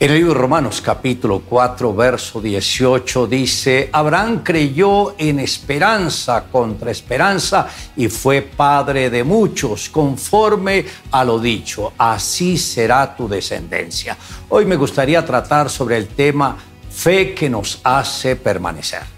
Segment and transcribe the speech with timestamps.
[0.00, 6.92] En el libro de Romanos capítulo 4, verso 18 dice, Abraham creyó en esperanza contra
[6.92, 14.16] esperanza y fue padre de muchos, conforme a lo dicho, así será tu descendencia.
[14.50, 16.56] Hoy me gustaría tratar sobre el tema
[16.88, 19.17] fe que nos hace permanecer.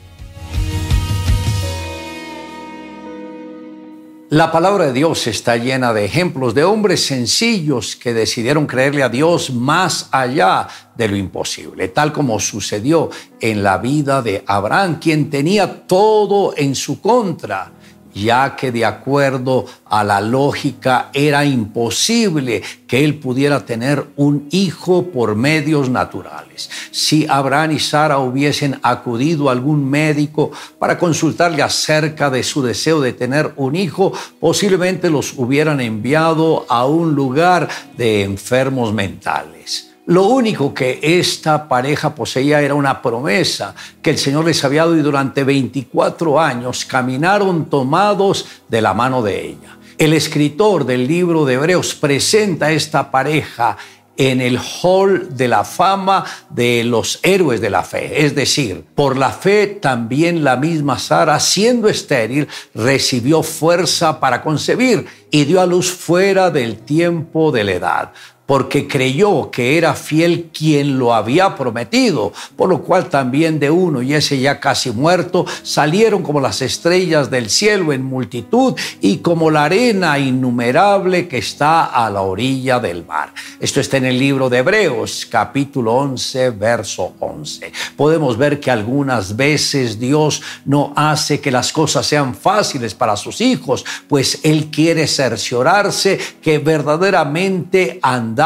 [4.33, 9.09] La palabra de Dios está llena de ejemplos de hombres sencillos que decidieron creerle a
[9.09, 13.11] Dios más allá de lo imposible, tal como sucedió
[13.41, 17.73] en la vida de Abraham, quien tenía todo en su contra
[18.15, 25.07] ya que de acuerdo a la lógica era imposible que él pudiera tener un hijo
[25.07, 26.71] por medios naturales.
[26.91, 33.01] Si Abraham y Sara hubiesen acudido a algún médico para consultarle acerca de su deseo
[33.01, 39.90] de tener un hijo, posiblemente los hubieran enviado a un lugar de enfermos mentales.
[40.11, 44.97] Lo único que esta pareja poseía era una promesa que el Señor les había dado
[44.97, 49.79] y durante 24 años caminaron tomados de la mano de ella.
[49.99, 53.77] El escritor del libro de Hebreos presenta a esta pareja
[54.17, 58.27] en el hall de la fama de los héroes de la fe.
[58.27, 65.07] Es decir, por la fe también la misma Sara, siendo estéril, recibió fuerza para concebir
[65.31, 68.13] y dio a luz fuera del tiempo de la edad
[68.51, 74.03] porque creyó que era fiel quien lo había prometido, por lo cual también de uno
[74.03, 79.53] y ese ya casi muerto salieron como las estrellas del cielo en multitud y como
[79.53, 83.33] la arena innumerable que está a la orilla del mar.
[83.61, 87.73] Esto está en el libro de Hebreos, capítulo 11, verso 11.
[87.97, 93.41] Podemos ver que algunas veces Dios no hace que las cosas sean fáciles para sus
[93.41, 98.40] hijos, pues Él quiere cerciorarse que verdaderamente anda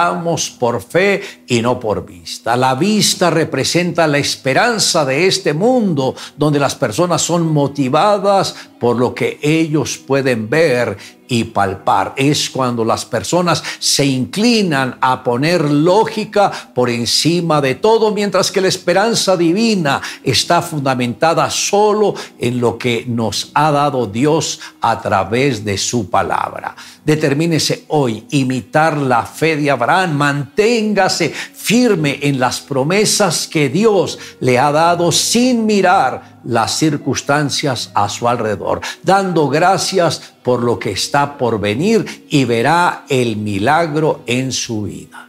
[0.59, 2.57] Por fe y no por vista.
[2.57, 9.15] La vista representa la esperanza de este mundo donde las personas son motivadas por lo
[9.15, 12.13] que ellos pueden ver y palpar.
[12.17, 18.61] Es cuando las personas se inclinan a poner lógica por encima de todo, mientras que
[18.61, 25.65] la esperanza divina está fundamentada solo en lo que nos ha dado Dios a través
[25.65, 26.77] de su palabra.
[27.07, 34.59] Determínese hoy imitar la fe de Abraham, manténgase firme en las promesas que Dios le
[34.59, 41.37] ha dado sin mirar las circunstancias a su alrededor, dando gracias por lo que está
[41.39, 45.29] por venir y verá el milagro en su vida.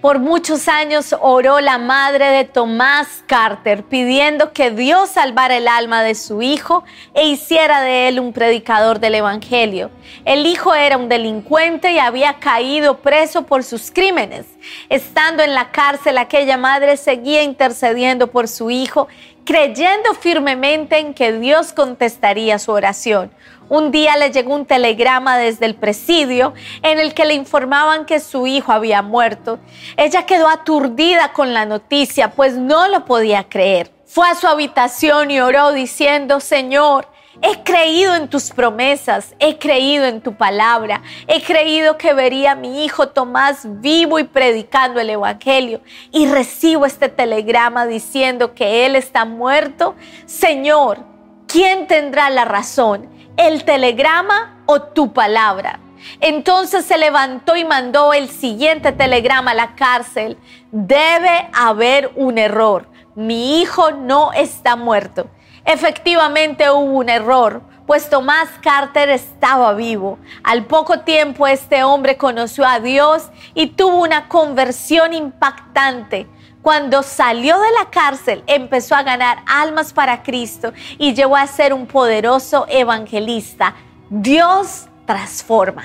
[0.00, 6.02] Por muchos años oró la madre de Tomás Carter pidiendo que Dios salvara el alma
[6.02, 6.84] de su hijo
[7.14, 9.90] e hiciera de él un predicador del Evangelio.
[10.26, 14.44] El hijo era un delincuente y había caído preso por sus crímenes.
[14.90, 19.08] Estando en la cárcel, aquella madre seguía intercediendo por su hijo,
[19.46, 23.30] creyendo firmemente en que Dios contestaría su oración.
[23.68, 28.20] Un día le llegó un telegrama desde el presidio en el que le informaban que
[28.20, 29.58] su hijo había muerto.
[29.96, 33.90] Ella quedó aturdida con la noticia, pues no lo podía creer.
[34.04, 37.08] Fue a su habitación y oró diciendo, Señor,
[37.42, 42.54] He creído en tus promesas, he creído en tu palabra, he creído que vería a
[42.54, 48.96] mi hijo Tomás vivo y predicando el Evangelio y recibo este telegrama diciendo que él
[48.96, 49.94] está muerto.
[50.24, 51.00] Señor,
[51.46, 53.15] ¿quién tendrá la razón?
[53.36, 55.80] El telegrama o tu palabra.
[56.20, 60.38] Entonces se levantó y mandó el siguiente telegrama a la cárcel.
[60.70, 62.88] Debe haber un error.
[63.14, 65.28] Mi hijo no está muerto.
[65.64, 70.18] Efectivamente hubo un error, pues Tomás Carter estaba vivo.
[70.42, 76.26] Al poco tiempo este hombre conoció a Dios y tuvo una conversión impactante
[76.66, 81.72] cuando salió de la cárcel, empezó a ganar almas para Cristo y llegó a ser
[81.72, 83.76] un poderoso evangelista.
[84.10, 85.84] Dios transforma.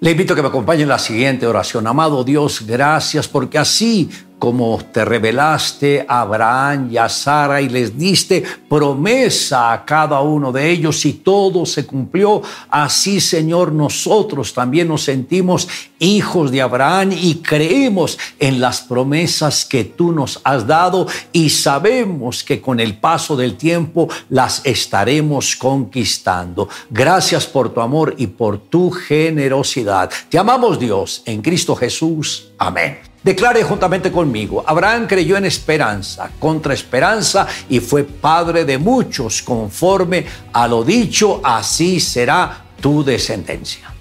[0.00, 1.86] Le invito a que me acompañe en la siguiente oración.
[1.86, 7.96] Amado Dios, gracias porque así como te revelaste a Abraham y a Sara y les
[7.96, 12.42] diste promesa a cada uno de ellos y todo se cumplió.
[12.68, 15.68] Así, Señor, nosotros también nos sentimos
[15.98, 22.44] hijos de Abraham y creemos en las promesas que tú nos has dado y sabemos
[22.44, 26.68] que con el paso del tiempo las estaremos conquistando.
[26.90, 30.10] Gracias por tu amor y por tu generosidad.
[30.28, 32.50] Te amamos Dios en Cristo Jesús.
[32.58, 33.15] Amén.
[33.26, 40.24] Declare juntamente conmigo, Abraham creyó en esperanza, contra esperanza, y fue padre de muchos, conforme
[40.52, 43.95] a lo dicho, así será tu descendencia.